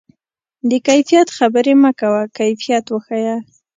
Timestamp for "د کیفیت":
0.69-1.27